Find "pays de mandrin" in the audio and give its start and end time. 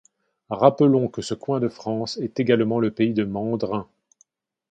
2.89-3.87